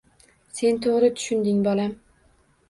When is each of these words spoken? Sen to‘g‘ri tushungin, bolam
Sen 0.59 0.79
to‘g‘ri 0.85 1.09
tushungin, 1.19 1.61
bolam 1.69 1.95